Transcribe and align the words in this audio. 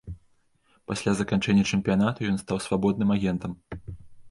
Пасля 0.91 1.11
заканчэння 1.19 1.63
чэмпіянату 1.77 2.19
ён 2.33 2.41
стаў 2.45 2.57
свабодным 2.67 3.09
агентам. 3.19 3.57